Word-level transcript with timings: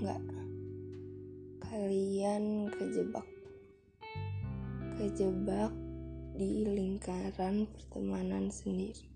nggak 0.00 0.22
kalian 1.66 2.72
kejebak 2.72 3.26
kejebak 4.96 5.72
di 6.36 6.64
lingkaran 6.68 7.68
pertemanan 7.68 8.52
sendiri. 8.52 9.08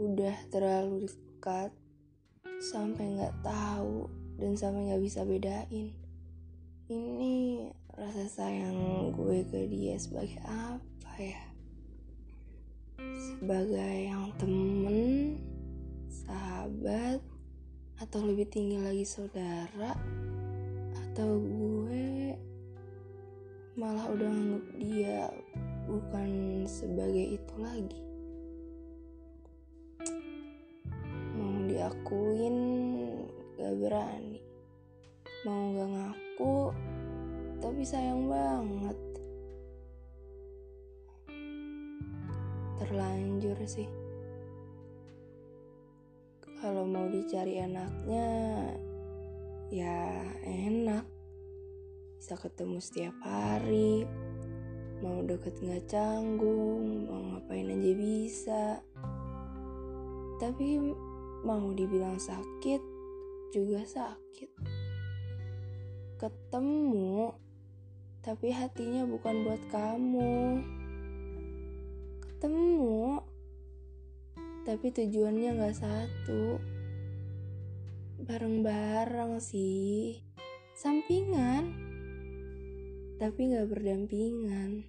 Udah 0.00 0.36
terlalu 0.48 1.08
dekat 1.08 1.72
sampai 2.60 3.16
nggak 3.16 3.36
tahu 3.44 4.08
dan 4.40 4.56
sampai 4.56 4.88
nggak 4.88 5.04
bisa 5.04 5.24
bedain. 5.24 5.92
Ini 6.88 7.68
rasa 7.96 8.24
sayang 8.28 9.12
gue 9.12 9.44
ke 9.48 9.68
dia 9.68 10.00
sebagai 10.00 10.40
apa 10.44 11.12
ya? 11.20 11.44
Sebagai 13.20 13.96
yang 14.04 14.32
temen 14.36 15.36
sahabat 16.08 17.20
atau 18.00 18.24
lebih 18.24 18.48
tinggi 18.48 18.80
lagi 18.80 19.04
saudara? 19.04 19.92
Atau 20.96 21.36
gue 21.36 22.32
malah 23.76 24.08
udah 24.08 24.24
nganggep 24.24 24.66
dia 24.80 25.28
bukan 25.84 26.64
sebagai 26.64 27.36
itu 27.36 27.54
lagi? 27.60 28.00
Mau 31.36 31.68
diakuin 31.68 32.56
gak 33.60 33.74
berani. 33.76 34.40
Mau 35.44 35.76
gak 35.76 35.90
ngaku 35.92 36.56
tapi 37.60 37.84
sayang 37.84 38.32
banget. 38.32 38.96
Terlanjur 42.80 43.60
sih 43.68 43.99
kalau 46.60 46.84
mau 46.84 47.08
dicari 47.08 47.56
enaknya 47.56 48.28
ya 49.72 50.28
enak. 50.44 51.08
Bisa 52.20 52.36
ketemu 52.36 52.78
setiap 52.84 53.16
hari. 53.24 54.04
Mau 55.00 55.24
deket 55.24 55.56
nggak 55.64 55.88
canggung 55.88 57.08
mau 57.08 57.32
ngapain 57.32 57.72
aja 57.72 57.92
bisa. 57.96 58.64
Tapi 60.36 60.76
mau 61.48 61.72
dibilang 61.72 62.20
sakit 62.20 62.84
juga 63.56 63.80
sakit. 63.88 64.52
Ketemu 66.20 67.32
tapi 68.20 68.52
hatinya 68.52 69.08
bukan 69.08 69.48
buat 69.48 69.62
kamu. 69.72 70.60
Ketemu 72.20 73.24
tapi 74.70 74.94
tujuannya 74.94 75.58
nggak 75.58 75.78
satu. 75.82 76.62
Bareng-bareng 78.22 79.42
sih. 79.42 80.22
Sampingan. 80.78 81.74
Tapi 83.18 83.50
nggak 83.50 83.66
berdampingan. 83.66 84.86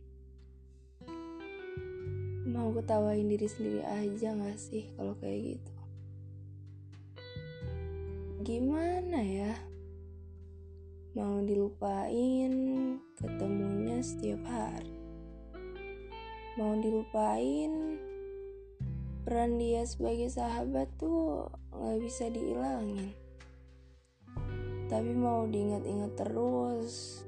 Mau 2.46 2.70
ketawain 2.78 3.26
diri 3.26 3.50
sendiri 3.50 3.82
aja 3.82 4.38
nggak 4.38 4.62
sih 4.62 4.86
kalau 4.94 5.18
kayak 5.18 5.58
gitu? 5.58 5.76
Gimana 8.46 9.18
ya? 9.18 9.58
Mau 11.18 11.42
dilupain 11.42 12.54
ketemunya 13.18 13.98
setiap 14.06 14.46
hari. 14.46 14.94
Mau 16.62 16.78
dilupain 16.78 17.98
peran 19.22 19.62
dia 19.62 19.86
sebagai 19.86 20.30
sahabat 20.30 20.90
tuh 20.98 21.50
nggak 21.74 22.00
bisa 22.02 22.30
diilangin 22.30 23.14
tapi 24.92 25.16
mau 25.16 25.48
diingat-ingat 25.48 26.20
terus 26.20 27.24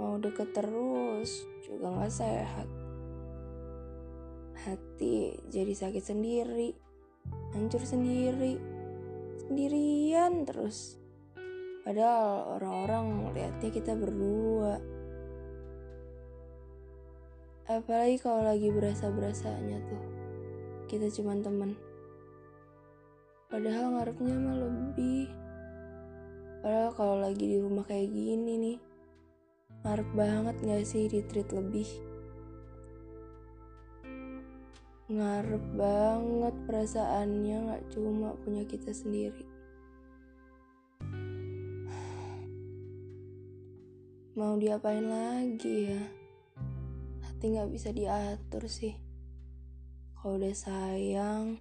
mau 0.00 0.16
deket 0.16 0.50
terus 0.56 1.44
juga 1.62 1.92
nggak 1.92 2.10
sehat. 2.12 2.68
Hati 4.60 5.38
jadi 5.48 5.72
sakit 5.76 6.02
sendiri 6.02 6.72
hancur 7.54 7.84
sendiri 7.84 8.58
sendirian 9.46 10.48
terus. 10.48 10.98
Padahal 11.86 12.58
orang-orang 12.60 13.30
lihatnya 13.38 13.70
kita 13.70 13.92
berdua. 13.94 14.82
Apalagi 17.70 18.18
kalau 18.18 18.42
lagi 18.42 18.66
berasa-berasanya 18.66 19.78
tuh 19.86 20.19
kita 20.90 21.06
cuma 21.14 21.38
temen. 21.38 21.78
Padahal 23.46 23.94
ngarepnya 23.94 24.34
mah 24.34 24.56
lebih. 24.58 25.30
Padahal 26.66 26.90
kalau 26.98 27.16
lagi 27.22 27.46
di 27.46 27.58
rumah 27.62 27.86
kayak 27.86 28.10
gini 28.10 28.52
nih 28.58 28.78
ngarep 29.86 30.10
banget 30.12 30.56
gak 30.66 30.82
sih 30.82 31.06
di 31.06 31.22
treat 31.22 31.46
lebih? 31.54 31.86
Ngarep 35.06 35.64
banget 35.78 36.54
perasaannya 36.66 37.56
gak 37.70 37.82
cuma 37.94 38.34
punya 38.42 38.66
kita 38.66 38.90
sendiri. 38.90 39.46
Mau 44.34 44.58
diapain 44.58 45.06
lagi 45.06 45.94
ya? 45.94 46.02
Hati 47.22 47.46
nggak 47.54 47.70
bisa 47.70 47.94
diatur 47.94 48.66
sih 48.66 49.09
kalau 50.20 50.36
udah 50.36 50.52
sayang 50.52 51.56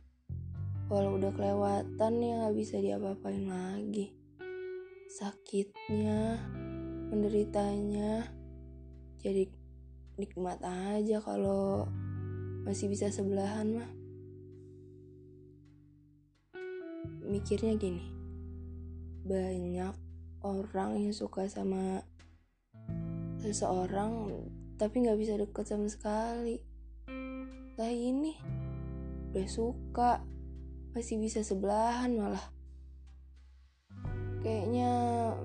walau 0.92 1.16
udah 1.16 1.32
kelewatan 1.32 2.14
ya 2.20 2.34
nggak 2.44 2.56
bisa 2.60 2.76
diapa-apain 2.84 3.48
lagi. 3.48 4.12
Sakitnya 5.08 6.44
menderitanya 7.08 8.28
jadi 9.24 9.48
nikmat 10.20 10.60
aja 10.60 11.24
kalau 11.24 11.88
masih 12.68 12.92
bisa 12.92 13.08
sebelahan 13.08 13.80
mah. 13.80 13.90
Mikirnya 17.32 17.80
gini 17.80 18.12
banyak 19.24 19.96
orang 20.44 21.00
yang 21.00 21.16
suka 21.16 21.48
sama 21.48 22.04
seseorang 23.40 24.36
tapi 24.76 25.08
nggak 25.08 25.20
bisa 25.22 25.40
deket 25.40 25.64
sama 25.64 25.88
sekali 25.88 26.69
lah 27.80 27.96
ini 27.96 28.36
udah 29.32 29.48
suka 29.48 30.20
masih 30.92 31.16
bisa 31.16 31.48
sebelahan 31.48 32.12
malah. 32.12 32.44
Kayaknya 34.44 34.92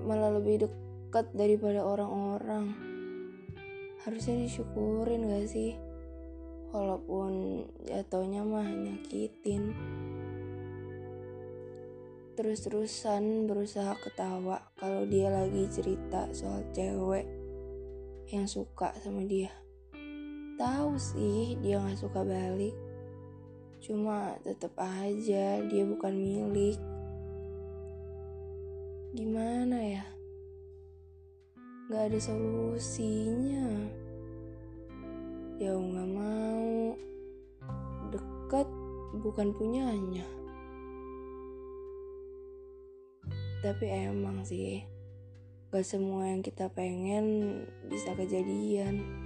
malah 0.03 0.35
lebih 0.35 0.67
deket 0.67 1.31
daripada 1.31 1.87
orang-orang. 1.87 2.75
Harusnya 4.03 4.35
disyukurin 4.35 5.31
gak 5.31 5.47
sih? 5.47 5.79
Walaupun 6.75 7.63
jatuhnya 7.87 8.43
mah 8.43 8.67
nyakitin. 8.67 9.71
Terus-terusan 12.35 13.47
berusaha 13.47 13.95
ketawa 14.03 14.59
kalau 14.75 15.07
dia 15.07 15.31
lagi 15.31 15.71
cerita 15.71 16.27
soal 16.35 16.67
cewek 16.75 17.23
yang 18.27 18.43
suka 18.43 18.91
sama 18.99 19.23
dia. 19.23 19.55
Tahu 20.55 20.95
sih 20.95 21.59
dia 21.59 21.83
nggak 21.83 21.99
suka 21.99 22.23
balik. 22.23 22.75
Cuma 23.83 24.33
tetap 24.41 24.71
aja 24.79 25.59
dia 25.61 25.83
bukan 25.83 26.15
milik. 26.15 26.79
Gimana 29.15 29.77
ya? 29.79 30.05
Gak 31.87 32.11
ada 32.11 32.19
solusinya. 32.19 33.67
Jauh 35.61 35.85
gak 35.85 36.11
mau. 36.11 36.97
Dekat 38.09 38.67
bukan 39.21 39.53
punyanya. 39.53 40.25
Tapi 43.61 43.85
emang 43.87 44.41
sih 44.43 44.83
Gak 45.75 45.83
semua 45.83 46.31
yang 46.31 46.39
kita 46.39 46.71
pengen 46.71 47.67
bisa 47.91 48.15
kejadian. 48.15 49.24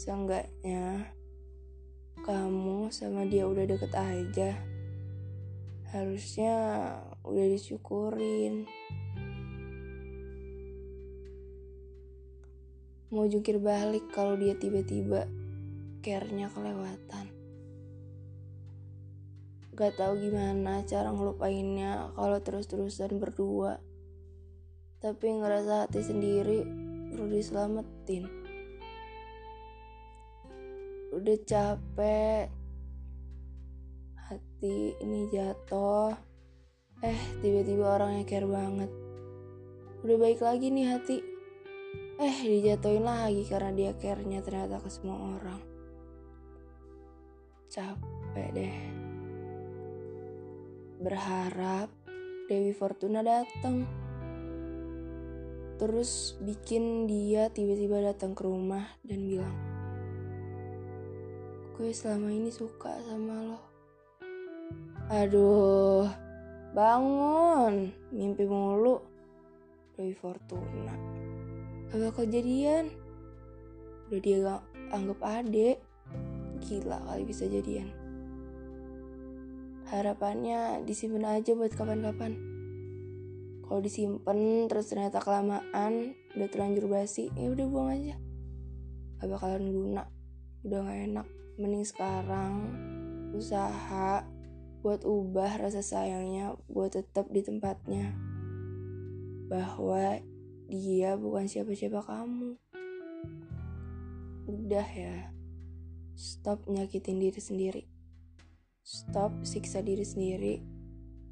Seenggaknya 0.00 1.12
kamu 2.24 2.88
sama 2.88 3.28
dia 3.28 3.44
udah 3.44 3.68
deket 3.68 3.92
aja. 3.92 4.56
Harusnya 5.92 6.56
udah 7.20 7.46
disyukurin. 7.52 8.64
Mau 13.12 13.28
jungkir 13.28 13.60
balik 13.60 14.08
kalau 14.08 14.40
dia 14.40 14.56
tiba-tiba 14.56 15.28
care-nya 16.00 16.48
kelewatan. 16.48 17.28
Gak 19.76 20.00
tahu 20.00 20.16
gimana 20.16 20.80
cara 20.88 21.12
ngelupainnya 21.12 22.16
kalau 22.16 22.40
terus-terusan 22.40 23.20
berdua 23.20 23.84
tapi 25.00 25.32
ngerasa 25.32 25.84
hati 25.88 26.00
sendiri 26.04 26.64
perlu 27.12 27.32
diselamatin 27.32 28.39
udah 31.10 31.38
capek 31.46 32.46
hati 34.16 34.94
ini 35.02 35.26
jatuh 35.30 36.30
Eh, 37.00 37.16
tiba-tiba 37.40 37.96
orangnya 37.96 38.28
care 38.28 38.44
banget. 38.44 38.92
Udah 40.04 40.16
baik 40.20 40.44
lagi 40.44 40.68
nih 40.68 40.84
hati. 40.84 41.16
Eh, 42.20 42.36
dijatuhin 42.44 43.08
lagi 43.08 43.48
karena 43.48 43.72
dia 43.72 43.96
care-nya 43.96 44.44
ternyata 44.44 44.76
ke 44.84 44.92
semua 44.92 45.16
orang. 45.16 45.60
Capek 47.72 48.48
deh. 48.52 48.76
Berharap 51.00 51.88
Dewi 52.52 52.76
Fortuna 52.76 53.24
datang. 53.24 53.88
Terus 55.80 56.36
bikin 56.44 57.08
dia 57.08 57.48
tiba-tiba 57.48 58.12
datang 58.12 58.36
ke 58.36 58.44
rumah 58.44 58.84
dan 59.00 59.24
bilang, 59.24 59.56
Gue 61.80 61.96
selama 61.96 62.28
ini 62.28 62.52
suka 62.52 62.92
sama 63.08 63.40
lo. 63.40 63.58
Aduh, 65.08 66.04
bangun, 66.76 67.88
mimpi 68.12 68.44
mulu. 68.44 69.00
Dewi 69.96 70.12
Fortuna. 70.12 70.92
Gak 71.88 71.96
bakal 72.04 72.28
jadian. 72.28 72.92
Udah 74.12 74.20
dia 74.20 74.36
gak 74.44 74.62
anggap 74.92 75.20
adek. 75.24 75.80
Gila 76.68 77.00
kali 77.00 77.24
bisa 77.24 77.48
jadian. 77.48 77.88
Harapannya 79.88 80.84
disimpan 80.84 81.40
aja 81.40 81.56
buat 81.56 81.72
kapan-kapan. 81.72 82.36
Kalau 83.64 83.80
disimpan 83.80 84.68
terus 84.68 84.92
ternyata 84.92 85.16
kelamaan, 85.24 86.12
udah 86.36 86.48
terlanjur 86.52 86.92
basi, 86.92 87.32
ya 87.32 87.48
udah 87.48 87.64
buang 87.72 87.88
aja. 87.88 88.20
Gak 89.16 89.32
bakalan 89.32 89.72
guna, 89.72 90.04
udah 90.68 90.80
gak 90.84 91.00
enak. 91.08 91.39
Mending 91.60 91.84
sekarang 91.84 92.72
usaha 93.36 94.24
buat 94.80 95.04
ubah 95.04 95.60
rasa 95.60 95.84
sayangnya 95.84 96.56
buat 96.72 96.96
tetap 96.96 97.28
di 97.28 97.44
tempatnya. 97.44 98.16
Bahwa 99.52 100.24
dia 100.72 101.20
bukan 101.20 101.44
siapa-siapa 101.44 102.00
kamu. 102.00 102.56
Udah 104.48 104.88
ya. 104.88 105.36
Stop 106.16 106.64
nyakitin 106.64 107.20
diri 107.20 107.40
sendiri. 107.44 107.84
Stop 108.80 109.44
siksa 109.44 109.84
diri 109.84 110.08
sendiri. 110.08 110.64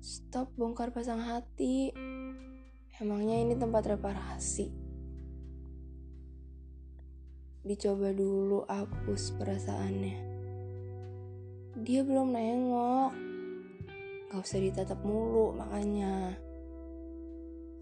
Stop 0.04 0.52
bongkar 0.60 0.92
pasang 0.92 1.24
hati. 1.24 1.88
Emangnya 3.00 3.40
ini 3.40 3.56
tempat 3.56 3.96
reparasi. 3.96 4.88
Dicoba 7.69 8.17
dulu 8.17 8.65
hapus 8.65 9.37
perasaannya. 9.37 10.17
Dia 11.85 12.00
belum 12.00 12.32
nengok. 12.32 13.12
Gak 14.32 14.41
usah 14.41 14.56
ditatap 14.56 15.05
mulu 15.05 15.53
makanya. 15.53 16.32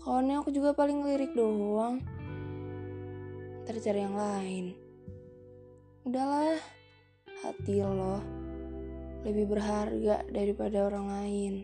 Kalau 0.02 0.42
aku 0.42 0.50
juga 0.50 0.74
paling 0.74 1.06
lirik 1.06 1.38
doang. 1.38 2.02
Ntar 3.62 3.78
cari 3.78 4.00
yang 4.02 4.18
lain. 4.18 4.74
Udahlah, 6.02 6.58
hati 7.46 7.78
lo 7.78 8.18
lebih 9.22 9.54
berharga 9.54 10.26
daripada 10.34 10.86
orang 10.86 11.06
lain. 11.10 11.54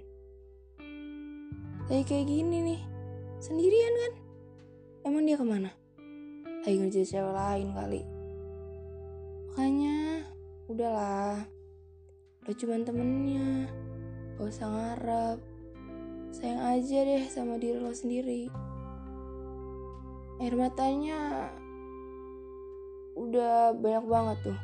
Lagi 1.90 2.06
kayak 2.06 2.26
gini 2.30 2.58
nih, 2.70 2.80
sendirian 3.42 3.94
kan? 3.98 4.12
Emang 5.10 5.26
dia 5.26 5.34
ke 5.38 5.46
mana? 5.46 5.70
Lagi 6.62 6.78
ngerjain 6.78 7.06
cewek 7.06 7.34
lain 7.34 7.70
kali. 7.74 8.11
Makanya, 9.52 10.24
udahlah. 10.64 11.44
Lo 12.48 12.56
cuma 12.56 12.80
temennya. 12.80 13.68
Gak 14.40 14.48
usah 14.48 14.64
ngarep. 14.64 15.38
Sayang 16.32 16.72
aja 16.72 16.98
deh 17.04 17.28
sama 17.28 17.60
diri 17.60 17.76
lo 17.76 17.92
sendiri. 17.92 18.48
Air 20.40 20.56
matanya 20.56 21.52
udah 23.12 23.76
banyak 23.76 24.04
banget 24.08 24.38
tuh. 24.40 24.58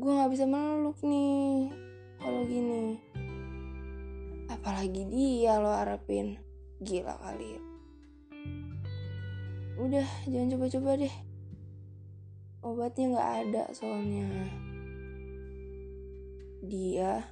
Gue 0.00 0.16
gak 0.16 0.32
bisa 0.32 0.48
meluk 0.48 0.96
nih 1.04 1.68
kalau 2.16 2.48
gini. 2.48 2.96
Apalagi 4.48 5.04
dia 5.12 5.60
lo 5.60 5.68
harapin. 5.68 6.40
Gila 6.80 7.12
kali. 7.12 7.60
Udah, 9.84 10.08
jangan 10.24 10.48
coba-coba 10.56 10.96
deh. 10.96 11.25
Obatnya 12.66 13.14
gak 13.14 13.30
ada 13.46 13.64
soalnya. 13.70 14.26
Dia 16.66 17.22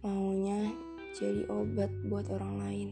maunya 0.00 0.72
jadi 1.12 1.44
obat 1.52 1.92
buat 2.08 2.24
orang 2.32 2.54
lain. 2.56 2.88